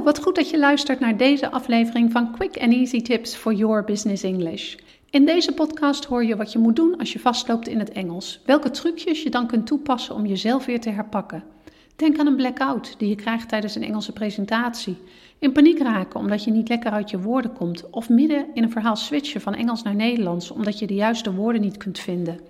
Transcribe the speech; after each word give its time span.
Wat 0.00 0.22
goed 0.22 0.34
dat 0.34 0.50
je 0.50 0.58
luistert 0.58 1.00
naar 1.00 1.16
deze 1.16 1.50
aflevering 1.50 2.12
van 2.12 2.32
Quick 2.32 2.56
and 2.56 2.72
Easy 2.72 3.02
Tips 3.02 3.34
for 3.34 3.52
Your 3.52 3.84
Business 3.84 4.22
English. 4.22 4.76
In 5.10 5.24
deze 5.24 5.52
podcast 5.52 6.04
hoor 6.04 6.24
je 6.24 6.36
wat 6.36 6.52
je 6.52 6.58
moet 6.58 6.76
doen 6.76 6.98
als 6.98 7.12
je 7.12 7.18
vastloopt 7.18 7.68
in 7.68 7.78
het 7.78 7.92
Engels. 7.92 8.40
Welke 8.46 8.70
trucjes 8.70 9.22
je 9.22 9.30
dan 9.30 9.46
kunt 9.46 9.66
toepassen 9.66 10.14
om 10.14 10.26
jezelf 10.26 10.64
weer 10.64 10.80
te 10.80 10.90
herpakken. 10.90 11.44
Denk 11.96 12.18
aan 12.18 12.26
een 12.26 12.36
blackout 12.36 12.94
die 12.98 13.08
je 13.08 13.14
krijgt 13.14 13.48
tijdens 13.48 13.74
een 13.74 13.82
Engelse 13.82 14.12
presentatie. 14.12 14.96
In 15.38 15.52
paniek 15.52 15.78
raken 15.78 16.20
omdat 16.20 16.44
je 16.44 16.50
niet 16.50 16.68
lekker 16.68 16.90
uit 16.90 17.10
je 17.10 17.20
woorden 17.20 17.52
komt. 17.52 17.90
Of 17.90 18.08
midden 18.08 18.46
in 18.54 18.62
een 18.62 18.70
verhaal 18.70 18.96
switchen 18.96 19.40
van 19.40 19.54
Engels 19.54 19.82
naar 19.82 19.94
Nederlands 19.94 20.50
omdat 20.50 20.78
je 20.78 20.86
de 20.86 20.94
juiste 20.94 21.34
woorden 21.34 21.60
niet 21.60 21.76
kunt 21.76 21.98
vinden. 21.98 22.40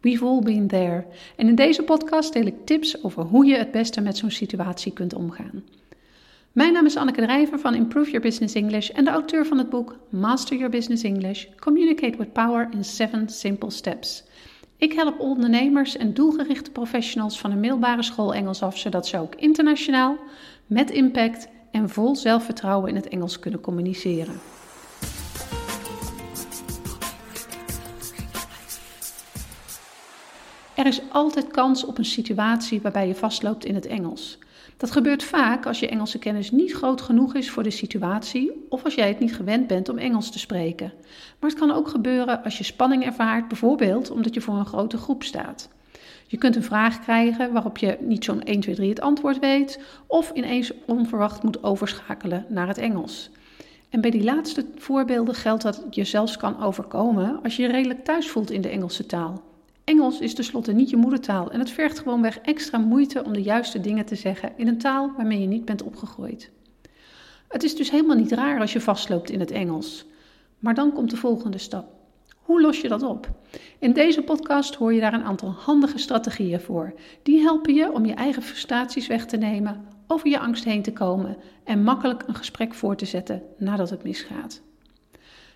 We've 0.00 0.24
all 0.24 0.42
been 0.42 0.66
there. 0.66 1.04
En 1.36 1.48
in 1.48 1.54
deze 1.54 1.82
podcast 1.82 2.32
deel 2.32 2.46
ik 2.46 2.66
tips 2.66 3.04
over 3.04 3.22
hoe 3.22 3.46
je 3.46 3.56
het 3.56 3.70
beste 3.70 4.00
met 4.00 4.16
zo'n 4.16 4.30
situatie 4.30 4.92
kunt 4.92 5.14
omgaan. 5.14 5.62
Mijn 6.52 6.72
naam 6.72 6.86
is 6.86 6.96
Anneke 6.96 7.22
Drijver 7.22 7.58
van 7.58 7.74
Improve 7.74 8.10
Your 8.10 8.26
Business 8.26 8.54
English 8.54 8.88
en 8.88 9.04
de 9.04 9.10
auteur 9.10 9.46
van 9.46 9.58
het 9.58 9.70
boek 9.70 9.96
Master 10.08 10.56
Your 10.56 10.70
Business 10.70 11.02
English: 11.02 11.46
Communicate 11.58 12.16
with 12.16 12.32
Power 12.32 12.68
in 12.70 12.84
7 12.84 13.28
Simple 13.28 13.70
Steps. 13.70 14.24
Ik 14.76 14.92
help 14.92 15.20
ondernemers 15.20 15.96
en 15.96 16.14
doelgerichte 16.14 16.70
professionals 16.70 17.40
van 17.40 17.50
een 17.50 17.60
middelbare 17.60 18.02
school 18.02 18.34
Engels 18.34 18.62
af, 18.62 18.78
zodat 18.78 19.06
ze 19.06 19.18
ook 19.18 19.34
internationaal, 19.34 20.18
met 20.66 20.90
impact 20.90 21.48
en 21.70 21.88
vol 21.88 22.16
zelfvertrouwen 22.16 22.88
in 22.88 22.96
het 22.96 23.08
Engels 23.08 23.38
kunnen 23.38 23.60
communiceren. 23.60 24.40
Er 30.74 30.86
is 30.86 31.00
altijd 31.10 31.48
kans 31.48 31.84
op 31.84 31.98
een 31.98 32.04
situatie 32.04 32.80
waarbij 32.80 33.06
je 33.06 33.14
vastloopt 33.14 33.64
in 33.64 33.74
het 33.74 33.86
Engels. 33.86 34.38
Dat 34.80 34.90
gebeurt 34.90 35.22
vaak 35.22 35.66
als 35.66 35.80
je 35.80 35.88
Engelse 35.88 36.18
kennis 36.18 36.50
niet 36.50 36.72
groot 36.72 37.00
genoeg 37.00 37.34
is 37.34 37.50
voor 37.50 37.62
de 37.62 37.70
situatie 37.70 38.66
of 38.68 38.84
als 38.84 38.94
jij 38.94 39.08
het 39.08 39.18
niet 39.18 39.34
gewend 39.34 39.66
bent 39.66 39.88
om 39.88 39.98
Engels 39.98 40.30
te 40.30 40.38
spreken. 40.38 40.92
Maar 41.38 41.50
het 41.50 41.58
kan 41.58 41.70
ook 41.70 41.88
gebeuren 41.88 42.42
als 42.44 42.58
je 42.58 42.64
spanning 42.64 43.04
ervaart, 43.04 43.48
bijvoorbeeld 43.48 44.10
omdat 44.10 44.34
je 44.34 44.40
voor 44.40 44.54
een 44.54 44.66
grote 44.66 44.96
groep 44.96 45.22
staat. 45.22 45.68
Je 46.26 46.36
kunt 46.36 46.56
een 46.56 46.62
vraag 46.62 47.00
krijgen 47.00 47.52
waarop 47.52 47.78
je 47.78 47.96
niet 48.00 48.24
zo'n 48.24 48.42
1, 48.42 48.60
2, 48.60 48.74
3 48.74 48.88
het 48.88 49.00
antwoord 49.00 49.38
weet, 49.38 49.80
of 50.06 50.30
ineens 50.34 50.72
onverwacht 50.86 51.42
moet 51.42 51.62
overschakelen 51.62 52.46
naar 52.48 52.68
het 52.68 52.78
Engels. 52.78 53.30
En 53.88 54.00
bij 54.00 54.10
die 54.10 54.24
laatste 54.24 54.66
voorbeelden 54.76 55.34
geldt 55.34 55.62
dat 55.62 55.84
je 55.90 56.04
zelfs 56.04 56.36
kan 56.36 56.62
overkomen 56.62 57.40
als 57.42 57.56
je 57.56 57.62
je 57.62 57.68
redelijk 57.68 58.04
thuis 58.04 58.28
voelt 58.28 58.50
in 58.50 58.60
de 58.60 58.68
Engelse 58.68 59.06
taal. 59.06 59.49
Engels 59.90 60.20
is 60.20 60.34
tenslotte 60.34 60.72
niet 60.72 60.90
je 60.90 60.96
moedertaal 60.96 61.50
en 61.50 61.58
het 61.58 61.70
vergt 61.70 61.98
gewoonweg 61.98 62.38
extra 62.38 62.78
moeite 62.78 63.24
om 63.24 63.32
de 63.32 63.42
juiste 63.42 63.80
dingen 63.80 64.04
te 64.04 64.14
zeggen 64.14 64.52
in 64.56 64.68
een 64.68 64.78
taal 64.78 65.12
waarmee 65.16 65.40
je 65.40 65.46
niet 65.46 65.64
bent 65.64 65.82
opgegroeid. 65.82 66.50
Het 67.48 67.62
is 67.62 67.76
dus 67.76 67.90
helemaal 67.90 68.16
niet 68.16 68.32
raar 68.32 68.60
als 68.60 68.72
je 68.72 68.80
vastloopt 68.80 69.30
in 69.30 69.40
het 69.40 69.50
Engels. 69.50 70.04
Maar 70.58 70.74
dan 70.74 70.92
komt 70.92 71.10
de 71.10 71.16
volgende 71.16 71.58
stap. 71.58 71.88
Hoe 72.36 72.60
los 72.60 72.80
je 72.80 72.88
dat 72.88 73.02
op? 73.02 73.30
In 73.78 73.92
deze 73.92 74.22
podcast 74.22 74.74
hoor 74.74 74.92
je 74.94 75.00
daar 75.00 75.14
een 75.14 75.24
aantal 75.24 75.50
handige 75.50 75.98
strategieën 75.98 76.60
voor. 76.60 76.94
Die 77.22 77.40
helpen 77.40 77.74
je 77.74 77.92
om 77.92 78.04
je 78.06 78.14
eigen 78.14 78.42
frustraties 78.42 79.06
weg 79.06 79.26
te 79.26 79.36
nemen, 79.36 79.84
over 80.06 80.28
je 80.28 80.38
angst 80.38 80.64
heen 80.64 80.82
te 80.82 80.92
komen 80.92 81.36
en 81.64 81.82
makkelijk 81.82 82.22
een 82.26 82.34
gesprek 82.34 82.74
voor 82.74 82.96
te 82.96 83.06
zetten 83.06 83.42
nadat 83.56 83.90
het 83.90 84.02
misgaat. 84.02 84.60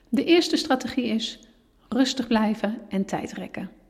De 0.09 0.25
eerste 0.25 0.57
strategie 0.57 1.07
is 1.07 1.41
rustig 1.89 2.27
blijven 2.27 2.79
en 2.89 3.05
tijd 3.05 3.33
rekken. 3.33 3.83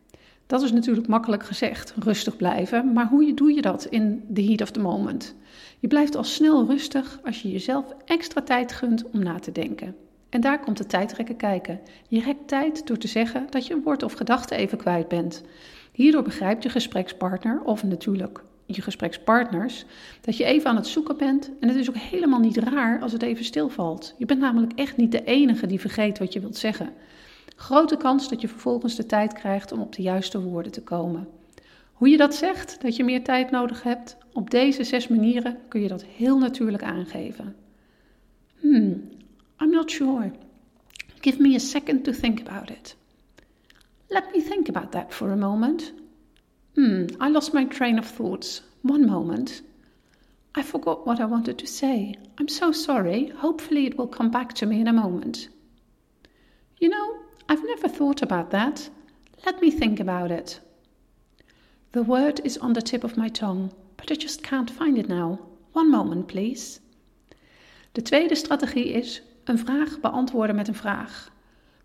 Dat 0.46 0.62
is 0.62 0.72
natuurlijk 0.72 1.06
makkelijk 1.06 1.44
gezegd, 1.44 1.94
rustig 1.98 2.36
blijven, 2.36 2.92
maar 2.92 3.06
hoe 3.06 3.34
doe 3.34 3.52
je 3.52 3.62
dat 3.62 3.84
in 3.84 4.24
the 4.34 4.42
heat 4.42 4.60
of 4.60 4.70
the 4.70 4.80
moment? 4.80 5.34
Je 5.78 5.88
blijft 5.88 6.16
al 6.16 6.24
snel 6.24 6.66
rustig 6.66 7.20
als 7.24 7.42
je 7.42 7.50
jezelf 7.50 7.84
extra 8.04 8.42
tijd 8.42 8.72
gunt 8.72 9.10
om 9.10 9.22
na 9.22 9.38
te 9.38 9.52
denken. 9.52 9.96
En 10.28 10.40
daar 10.40 10.60
komt 10.60 10.76
de 10.76 10.86
tijdrekken 10.86 11.36
kijken. 11.36 11.80
Je 12.08 12.20
rekt 12.20 12.48
tijd 12.48 12.86
door 12.86 12.96
te 12.96 13.08
zeggen 13.08 13.46
dat 13.50 13.66
je 13.66 13.74
een 13.74 13.82
woord 13.82 14.02
of 14.02 14.12
gedachte 14.12 14.54
even 14.54 14.78
kwijt 14.78 15.08
bent. 15.08 15.42
Hierdoor 15.92 16.22
begrijpt 16.22 16.62
je 16.62 16.68
gesprekspartner, 16.68 17.60
of 17.64 17.84
natuurlijk 17.84 18.42
je 18.66 18.82
gesprekspartners, 18.82 19.84
dat 20.20 20.36
je 20.36 20.44
even 20.44 20.70
aan 20.70 20.76
het 20.76 20.86
zoeken 20.86 21.16
bent. 21.16 21.50
En 21.60 21.68
het 21.68 21.76
is 21.76 21.88
ook 21.88 21.96
helemaal 21.96 22.40
niet 22.40 22.56
raar 22.56 23.00
als 23.00 23.12
het 23.12 23.22
even 23.22 23.44
stilvalt. 23.44 24.14
Je 24.18 24.26
bent 24.26 24.40
namelijk 24.40 24.72
echt 24.72 24.96
niet 24.96 25.12
de 25.12 25.24
enige 25.24 25.66
die 25.66 25.80
vergeet 25.80 26.18
wat 26.18 26.32
je 26.32 26.40
wilt 26.40 26.56
zeggen. 26.56 26.92
Grote 27.54 27.96
kans 27.96 28.28
dat 28.28 28.40
je 28.40 28.48
vervolgens 28.48 28.96
de 28.96 29.06
tijd 29.06 29.32
krijgt 29.32 29.72
om 29.72 29.80
op 29.80 29.94
de 29.94 30.02
juiste 30.02 30.40
woorden 30.42 30.72
te 30.72 30.82
komen. 30.82 31.28
Hoe 31.92 32.08
je 32.08 32.16
dat 32.16 32.34
zegt, 32.34 32.82
dat 32.82 32.96
je 32.96 33.04
meer 33.04 33.24
tijd 33.24 33.50
nodig 33.50 33.82
hebt, 33.82 34.16
op 34.32 34.50
deze 34.50 34.84
zes 34.84 35.08
manieren 35.08 35.58
kun 35.68 35.80
je 35.80 35.88
dat 35.88 36.04
heel 36.04 36.38
natuurlijk 36.38 36.82
aangeven. 36.82 37.56
Hmm, 38.60 39.08
I'm 39.60 39.70
not 39.70 39.90
sure. 39.90 40.32
Give 41.20 41.42
me 41.42 41.54
a 41.54 41.58
second 41.58 42.04
to 42.04 42.12
think 42.12 42.40
about 42.40 42.70
it. 42.70 42.96
Let 44.08 44.24
me 44.34 44.42
think 44.42 44.68
about 44.68 44.90
that 44.92 45.14
for 45.14 45.30
a 45.30 45.36
moment. 45.36 45.92
Hmm, 46.74 47.06
I 47.20 47.30
lost 47.30 47.52
my 47.52 47.64
train 47.64 47.98
of 47.98 48.06
thoughts. 48.06 48.62
One 48.82 49.06
moment. 49.06 49.62
I 50.58 50.62
forgot 50.62 51.04
what 51.04 51.18
I 51.18 51.24
wanted 51.24 51.58
to 51.58 51.66
say. 51.66 52.14
I'm 52.38 52.48
so 52.48 52.72
sorry. 52.72 53.32
Hopefully, 53.36 53.86
it 53.86 53.96
will 53.96 54.08
come 54.08 54.30
back 54.30 54.52
to 54.52 54.66
me 54.66 54.80
in 54.80 54.88
a 54.88 54.92
moment. 54.92 55.48
I've 57.54 57.66
never 57.66 57.88
thought 57.88 58.22
about 58.22 58.50
that. 58.50 58.90
Let 59.44 59.60
me 59.60 59.70
think 59.70 60.00
about 60.00 60.30
it. 60.30 60.60
The 61.90 62.04
word 62.04 62.40
is 62.42 62.58
on 62.58 62.72
the 62.72 62.82
tip 62.82 63.04
of 63.04 63.16
my 63.16 63.28
tongue, 63.30 63.72
but 63.96 64.10
I 64.10 64.14
just 64.14 64.40
can't 64.40 64.70
find 64.70 64.98
it 64.98 65.06
now. 65.06 65.38
One 65.72 65.90
moment, 65.90 66.26
please. 66.26 66.80
De 67.92 68.02
tweede 68.02 68.34
strategie 68.34 68.92
is 68.92 69.22
een 69.44 69.58
vraag 69.58 70.00
beantwoorden 70.00 70.56
met 70.56 70.68
een 70.68 70.74
vraag. 70.74 71.32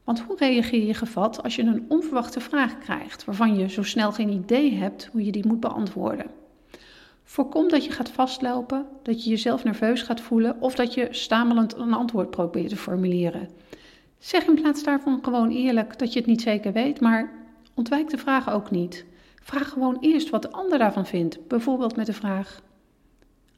Want 0.04 0.20
hoe 0.20 0.38
reageer 0.38 0.86
je 0.86 0.94
gevat 0.94 1.44
als 1.44 1.56
je 1.56 1.64
een 1.64 1.86
onverwachte 1.88 2.40
vraag 2.40 2.78
krijgt 2.78 3.26
waarvan 3.26 3.56
je 3.56 3.70
zo 3.70 3.84
snel 3.84 4.12
geen 4.12 4.30
idee 4.30 4.74
hebt 4.74 5.10
hoe 5.12 5.26
je 5.26 5.32
die 5.32 5.48
moet 5.48 5.60
beantwoorden? 5.60 6.32
Voorkom 7.24 7.70
dat 7.70 7.86
je 7.86 7.92
gaat 7.92 8.10
vastlopen, 8.10 8.86
dat 9.04 9.24
je 9.24 9.30
jezelf 9.30 9.64
nerveus 9.64 10.02
gaat 10.02 10.22
voelen 10.22 10.62
of 10.62 10.76
dat 10.76 10.94
je 10.94 11.08
stamelend 11.12 11.76
een 11.76 11.94
antwoord 11.94 12.30
probeert 12.30 12.70
te 12.70 12.78
formuleren. 12.78 13.50
Zeg 14.20 14.48
in 14.48 14.56
plaats 14.56 14.84
daarvan 14.84 15.24
gewoon 15.24 15.50
eerlijk 15.50 16.00
dat 16.00 16.14
je 16.14 16.20
het 16.20 16.28
niet 16.28 16.42
zeker 16.42 16.74
weet, 16.74 17.00
maar 17.00 17.32
ontwijk 17.74 18.10
de 18.10 18.18
vraag 18.18 18.52
ook 18.52 18.72
niet. 18.72 19.06
Vraag 19.44 19.70
gewoon 19.70 19.98
eerst 20.00 20.30
wat 20.30 20.42
de 20.42 20.52
ander 20.52 20.78
daarvan 20.78 21.06
vindt, 21.06 21.48
bijvoorbeeld 21.48 21.96
met 21.96 22.06
de 22.06 22.14
vraag: 22.14 22.62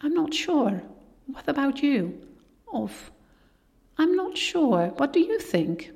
I'm 0.04 0.14
not 0.14 0.36
sure. 0.36 0.82
What 1.26 1.48
about 1.48 1.80
you? 1.80 2.20
Of 2.66 3.12
I'm 3.98 4.16
not 4.16 4.38
sure. 4.38 4.92
What 4.96 5.14
do 5.14 5.20
you 5.20 5.40
think? 5.50 5.92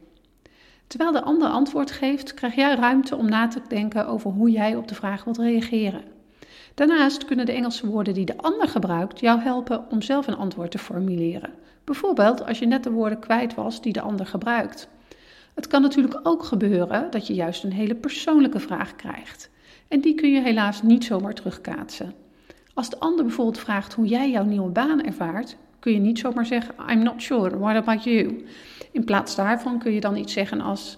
Terwijl 0.88 1.12
de 1.12 1.22
ander 1.22 1.48
antwoord 1.48 1.92
geeft, 1.92 2.34
krijg 2.34 2.56
jij 2.56 2.76
ruimte 2.76 3.16
om 3.16 3.30
na 3.30 3.48
te 3.48 3.62
denken 3.68 4.08
over 4.08 4.32
hoe 4.32 4.52
jij 4.52 4.76
op 4.76 4.88
de 4.88 4.96
vraag 4.96 5.24
wilt 5.24 5.38
reageren. 5.38 6.04
Daarnaast 6.76 7.26
kunnen 7.26 7.46
de 7.46 7.52
Engelse 7.52 7.88
woorden 7.88 8.14
die 8.14 8.26
de 8.26 8.38
ander 8.38 8.68
gebruikt 8.68 9.20
jou 9.20 9.40
helpen 9.40 9.92
om 9.92 10.02
zelf 10.02 10.28
een 10.28 10.38
antwoord 10.38 10.72
te 10.72 10.78
formuleren. 10.78 11.54
Bijvoorbeeld 11.84 12.46
als 12.46 12.60
je 12.60 12.66
net 12.66 12.84
de 12.84 12.92
woorden 12.92 13.20
kwijt 13.20 13.54
was 13.54 13.82
die 13.82 13.94
de 13.94 14.02
ander 14.02 14.26
gebruikt. 14.26 14.88
Het 15.54 15.68
kan 15.68 15.82
natuurlijk 15.82 16.20
ook 16.24 16.44
gebeuren 16.44 17.12
dat 17.12 17.28
je 17.28 17.34
juist 17.34 17.64
een 17.64 17.72
hele 17.72 17.96
persoonlijke 17.96 18.60
vraag 18.60 18.96
krijgt. 18.96 19.50
En 19.88 20.02
die 20.02 20.16
kun 20.16 20.32
je 20.32 20.42
helaas 20.42 20.82
niet 20.82 21.04
zomaar 21.04 21.34
terugkaatsen. 21.34 22.14
Als 22.74 22.90
de 22.90 23.00
ander 23.00 23.26
bijvoorbeeld 23.26 23.60
vraagt 23.60 23.94
hoe 23.94 24.06
jij 24.06 24.32
jouw 24.32 24.46
nieuwe 24.46 24.70
baan 24.70 25.04
ervaart, 25.04 25.58
kun 25.80 25.94
je 25.94 26.00
niet 26.00 26.20
zomaar 26.20 26.46
zeggen: 26.46 26.76
I'm 26.90 27.04
not 27.04 27.22
sure, 27.22 27.58
what 27.58 27.76
about 27.76 28.04
you? 28.04 28.46
In 28.92 29.04
plaats 29.04 29.36
daarvan 29.36 29.80
kun 29.80 29.92
je 29.92 30.00
dan 30.00 30.16
iets 30.16 30.34
zeggen 30.34 30.62
als: 30.62 30.98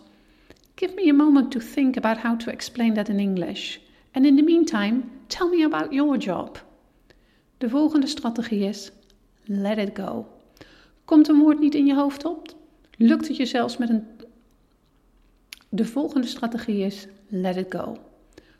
Give 0.75 0.93
me 0.95 1.09
a 1.09 1.15
moment 1.15 1.51
to 1.51 1.59
think 1.73 1.97
about 1.97 2.17
how 2.17 2.39
to 2.39 2.51
explain 2.51 2.93
that 2.93 3.09
in 3.09 3.19
English. 3.19 3.77
And 4.11 4.25
in 4.25 4.35
the 4.35 4.43
meantime, 4.43 5.01
tell 5.27 5.47
me 5.47 5.65
about 5.65 5.93
your 5.93 6.17
job. 6.17 6.65
De 7.57 7.69
volgende 7.69 8.07
strategie 8.07 8.63
is: 8.63 8.91
Let 9.43 9.77
it 9.77 9.99
go. 9.99 10.27
Komt 11.05 11.27
een 11.27 11.39
woord 11.39 11.59
niet 11.59 11.75
in 11.75 11.85
je 11.85 11.95
hoofd 11.95 12.25
op? 12.25 12.55
Lukt 12.97 13.27
het 13.27 13.37
je 13.37 13.45
zelfs 13.45 13.77
met 13.77 13.89
een. 13.89 14.03
De 15.69 15.85
volgende 15.85 16.27
strategie 16.27 16.85
is: 16.85 17.07
Let 17.27 17.55
it 17.55 17.75
go. 17.75 17.97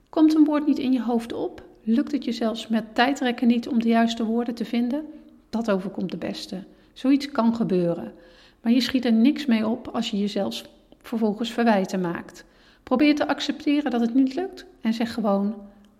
Komt 0.10 0.36
een 0.36 0.46
woord 0.46 0.66
niet 0.66 0.80
in 0.80 0.92
je 0.92 1.02
hoofd 1.02 1.34
op? 1.34 1.64
Lukt 1.84 2.12
het 2.12 2.24
je 2.24 2.31
zelfs 2.31 2.68
met 2.68 2.96
tijdrekken 2.96 3.48
niet 3.48 3.68
om 3.68 3.81
de 3.81 3.88
juiste 3.88 4.25
woorden 4.25 4.56
te 4.56 4.66
vinden? 4.66 5.06
Dat 5.50 5.72
overkomt 5.72 6.12
de 6.12 6.18
beste. 6.18 6.63
Zoiets 6.94 7.31
kan 7.31 7.56
gebeuren. 7.56 8.13
Maar 8.62 8.72
je 8.72 8.81
schiet 8.81 9.06
er 9.06 9.13
niks 9.13 9.46
mee 9.46 9.68
op 9.68 9.88
als 9.88 10.10
je 10.10 10.18
jezelf 10.18 10.70
vervolgens 11.02 11.52
verwijten 11.52 12.02
maakt. 12.02 12.46
Probeer 12.84 13.16
te 13.16 13.28
accepteren 13.28 13.92
dat 13.92 14.02
het 14.02 14.13
niet 14.13 14.36
lukt 14.36 14.66
en 14.81 14.94
zeg 14.94 15.13
gewoon: 15.13 15.56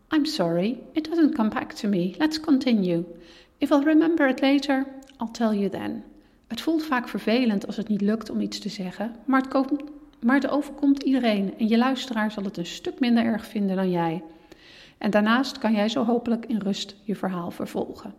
I'm 0.10 0.26
sorry, 0.26 0.78
it 0.94 1.10
doesn't 1.10 1.36
come 1.36 1.50
back 1.50 1.74
to 1.74 1.88
me. 1.88 2.16
Let's 2.18 2.40
continue. 2.40 3.04
If 3.58 3.72
I'll 3.72 3.84
remember 3.84 4.28
it 4.28 4.42
later, 4.42 4.86
I'll 5.20 5.32
tell 5.32 5.54
you 5.54 5.70
then. 5.70 6.04
Het 6.48 6.62
voelt 6.62 6.84
vaak 6.84 7.08
vervelend 7.08 7.68
als 7.68 7.78
het 7.78 7.88
niet 7.88 8.02
lukt 8.02 8.30
om 8.30 8.42
iets 8.42 8.60
te 8.60 8.70
zeggen, 8.70 9.16
maar 9.26 9.42
het, 9.42 9.84
maar 10.20 10.36
het 10.36 10.50
overkomt 10.50 11.04
iedereen 11.04 11.54
en 11.58 11.68
je 11.68 11.78
luisteraar 11.78 12.32
zal 12.32 12.44
het 12.44 12.58
een 12.58 12.66
stuk 12.66 13.00
minder 13.00 13.24
erg 13.24 13.46
vinden 13.46 13.76
dan 13.76 13.92
jij. 13.92 14.24
En 14.98 15.12
daarnaast 15.12 15.58
kan 15.58 15.74
jij 15.74 15.90
zo 15.90 16.06
hopelijk 16.06 16.46
in 16.46 16.58
rust 16.58 16.96
je 17.04 17.16
verhaal 17.16 17.52
vervolgen. 17.52 18.14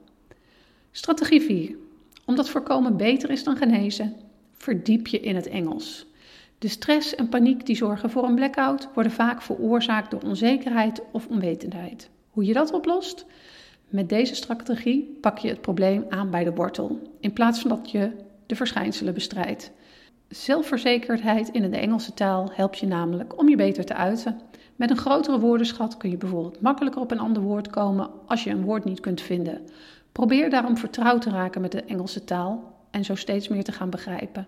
Strategie 0.91 1.41
4. 1.41 1.77
Omdat 2.25 2.49
voorkomen 2.49 2.97
beter 2.97 3.31
is 3.31 3.45
dan 3.45 3.57
genezen, 3.57 4.17
verdiep 4.53 5.07
je 5.07 5.21
in 5.21 5.37
het 5.37 5.47
Engels. 5.47 6.07
De 6.59 6.69
stress 6.69 7.15
en 7.15 7.29
paniek 7.29 7.67
die 7.67 7.77
zorgen 7.77 8.11
voor 8.11 8.25
een 8.25 8.35
blackout 8.35 8.89
worden 8.95 9.13
vaak 9.13 9.43
veroorzaakt 9.43 10.11
door 10.11 10.23
onzekerheid 10.23 11.03
of 11.13 11.27
onwetendheid. 11.27 12.11
Hoe 12.31 12.45
je 12.45 12.53
dat 12.53 12.73
oplost? 12.73 13.27
Met 13.89 14.09
deze 14.09 14.35
strategie 14.35 15.19
pak 15.21 15.39
je 15.39 15.49
het 15.49 15.61
probleem 15.61 16.05
aan 16.09 16.31
bij 16.31 16.45
de 16.45 16.55
wortel, 16.55 17.01
in 17.21 17.33
plaats 17.33 17.61
van 17.61 17.71
dat 17.71 17.91
je 17.91 18.11
de 18.47 18.57
verschijnselen 18.57 19.15
bestrijdt. 19.15 19.71
Zelfverzekerdheid 20.29 21.49
in 21.49 21.71
de 21.71 21.77
Engelse 21.77 22.15
taal 22.15 22.51
helpt 22.53 22.79
je 22.79 22.87
namelijk 22.87 23.39
om 23.39 23.49
je 23.49 23.57
beter 23.57 23.85
te 23.85 23.95
uiten. 23.95 24.41
Met 24.77 24.91
een 24.91 24.97
grotere 24.97 25.41
woordenschat 25.41 25.97
kun 25.97 26.11
je 26.11 26.17
bijvoorbeeld 26.17 26.61
makkelijker 26.61 27.01
op 27.01 27.11
een 27.11 27.19
ander 27.19 27.43
woord 27.43 27.71
komen 27.71 28.11
als 28.27 28.45
je 28.45 28.51
een 28.51 28.65
woord 28.65 28.85
niet 28.85 29.01
kunt 29.01 29.21
vinden. 29.21 29.61
Probeer 30.13 30.51
daarom 30.51 30.77
vertrouwd 30.77 31.23
te 31.23 31.31
raken 31.31 31.61
met 31.61 31.73
de 31.73 31.83
Engelse 31.83 32.25
taal 32.25 32.77
en 32.91 33.05
zo 33.05 33.15
steeds 33.15 33.49
meer 33.49 33.65
te 33.65 33.73
gaan 33.73 33.91
begrijpen. 33.91 34.47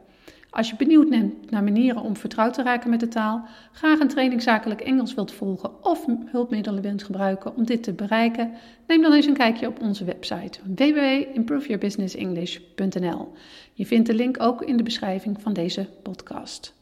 Als 0.50 0.70
je 0.70 0.76
benieuwd 0.76 1.08
bent 1.08 1.50
naar 1.50 1.62
manieren 1.62 2.02
om 2.02 2.16
vertrouwd 2.16 2.54
te 2.54 2.62
raken 2.62 2.90
met 2.90 3.00
de 3.00 3.08
taal, 3.08 3.44
graag 3.72 4.00
een 4.00 4.08
training 4.08 4.42
zakelijk 4.42 4.80
Engels 4.80 5.14
wilt 5.14 5.32
volgen 5.32 5.84
of 5.84 6.06
hulpmiddelen 6.26 6.82
wilt 6.82 7.02
gebruiken 7.02 7.56
om 7.56 7.64
dit 7.64 7.82
te 7.82 7.92
bereiken, 7.92 8.50
neem 8.86 9.02
dan 9.02 9.12
eens 9.12 9.26
een 9.26 9.36
kijkje 9.36 9.68
op 9.68 9.80
onze 9.80 10.04
website 10.04 10.60
www.improveyourbusinessenglish.nl. 10.64 13.32
Je 13.72 13.86
vindt 13.86 14.06
de 14.06 14.14
link 14.14 14.42
ook 14.42 14.62
in 14.62 14.76
de 14.76 14.82
beschrijving 14.82 15.42
van 15.42 15.52
deze 15.52 15.88
podcast. 16.02 16.74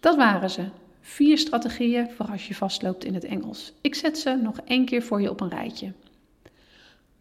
Dat 0.00 0.16
waren 0.16 0.50
ze. 0.50 0.64
Vier 1.00 1.38
strategieën 1.38 2.10
voor 2.10 2.26
als 2.26 2.48
je 2.48 2.54
vastloopt 2.54 3.04
in 3.04 3.14
het 3.14 3.24
Engels. 3.24 3.72
Ik 3.80 3.94
zet 3.94 4.18
ze 4.18 4.38
nog 4.42 4.60
één 4.64 4.84
keer 4.84 5.02
voor 5.02 5.20
je 5.20 5.30
op 5.30 5.40
een 5.40 5.48
rijtje. 5.48 5.92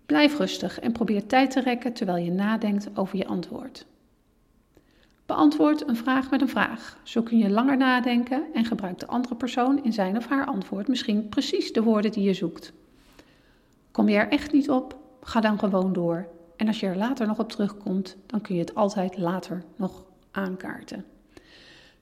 Blijf 0.06 0.38
rustig 0.38 0.80
en 0.80 0.92
probeer 0.92 1.25
tijd 1.25 1.51
te 1.51 1.62
rekken 1.62 1.94
terwijl 1.94 2.24
je 2.24 2.31
nadenkt 2.31 2.97
over 2.97 3.18
je 3.18 3.27
antwoord. 3.27 3.86
Beantwoord 5.31 5.88
een 5.88 5.95
vraag 5.95 6.30
met 6.30 6.42
een 6.42 6.50
vraag. 6.50 6.98
Zo 7.04 7.22
kun 7.22 7.38
je 7.38 7.50
langer 7.50 7.78
nadenken 7.78 8.44
en 8.54 8.66
gebruikt 8.66 9.00
de 9.00 9.07
andere 9.07 9.36
persoon 9.36 9.83
in 9.83 9.94
zijn 9.94 10.18
of 10.18 10.28
haar 10.28 10.45
antwoord 10.45 10.88
misschien 10.88 11.30
precies 11.30 11.74
de 11.74 11.83
woorden 11.83 12.12
die 12.12 12.24
je 12.24 12.33
zoekt. 12.33 12.74
Kom 13.92 14.10
je 14.10 14.18
er 14.18 14.30
echt 14.30 14.51
niet 14.51 14.69
op? 14.69 14.98
Ga 15.22 15.42
dan 15.42 15.60
gewoon 15.60 15.94
door. 15.94 16.28
En 16.56 16.68
als 16.68 16.80
je 16.80 16.88
er 16.88 16.98
later 16.98 17.28
nog 17.28 17.39
op 17.39 17.50
terugkomt, 17.50 18.18
dan 18.25 18.42
kun 18.42 18.56
je 18.56 18.62
het 18.62 18.75
altijd 18.75 19.18
later 19.18 19.63
nog 19.75 20.04
aankaarten. 20.31 21.06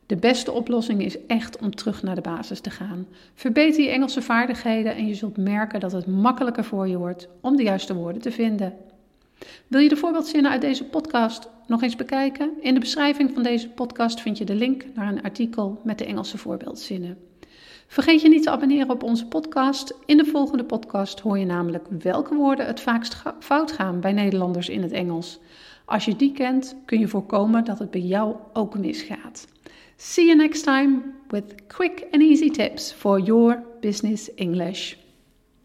De 0.05 0.15
beste 0.15 0.51
oplossing 0.51 1.01
is 1.01 1.25
echt 1.25 1.59
om 1.59 1.75
terug 1.75 2.03
naar 2.03 2.15
de 2.15 2.21
basis 2.21 2.59
te 2.59 2.69
gaan. 2.69 3.07
Verbeter 3.33 3.83
je 3.83 3.89
Engelse 3.89 4.21
vaardigheden 4.21 4.95
en 4.95 5.07
je 5.07 5.15
zult 5.15 5.37
merken 5.37 5.79
dat 5.79 5.91
het 5.91 6.07
makkelijker 6.07 6.63
voor 6.63 6.87
je 6.87 6.97
wordt 6.97 7.27
om 7.41 7.55
de 7.55 7.63
juiste 7.63 7.95
woorden 7.95 8.21
te 8.21 8.31
vinden. 8.31 8.73
Wil 9.67 9.79
je 9.79 9.89
de 9.89 9.95
voorbeeldzinnen 9.95 10.51
uit 10.51 10.61
deze 10.61 10.83
podcast 10.83 11.49
nog 11.67 11.81
eens 11.81 11.95
bekijken? 11.95 12.51
In 12.61 12.73
de 12.73 12.79
beschrijving 12.79 13.31
van 13.33 13.43
deze 13.43 13.69
podcast 13.69 14.21
vind 14.21 14.37
je 14.37 14.45
de 14.45 14.55
link 14.55 14.85
naar 14.95 15.07
een 15.07 15.23
artikel 15.23 15.81
met 15.83 15.97
de 15.97 16.05
Engelse 16.05 16.37
voorbeeldzinnen. 16.37 17.17
Vergeet 17.87 18.21
je 18.21 18.29
niet 18.29 18.43
te 18.43 18.49
abonneren 18.49 18.89
op 18.89 19.03
onze 19.03 19.27
podcast. 19.27 19.95
In 20.05 20.17
de 20.17 20.25
volgende 20.25 20.63
podcast 20.63 21.19
hoor 21.19 21.37
je 21.39 21.45
namelijk 21.45 21.87
welke 21.99 22.35
woorden 22.35 22.65
het 22.65 22.79
vaakst 22.79 23.23
fout 23.39 23.71
gaan 23.71 23.99
bij 23.99 24.13
Nederlanders 24.13 24.69
in 24.69 24.81
het 24.81 24.91
Engels. 24.91 25.39
Als 25.85 26.05
je 26.05 26.15
die 26.15 26.31
kent, 26.31 26.75
kun 26.85 26.99
je 26.99 27.07
voorkomen 27.07 27.65
dat 27.65 27.79
het 27.79 27.91
bij 27.91 28.01
jou 28.01 28.35
ook 28.53 28.77
misgaat. 28.77 29.47
See 29.95 30.25
you 30.25 30.37
next 30.37 30.63
time 30.63 31.01
with 31.27 31.67
quick 31.67 32.07
and 32.11 32.21
easy 32.21 32.49
tips 32.49 32.91
for 32.91 33.19
your 33.19 33.63
business 33.79 34.33
English. 34.33 34.95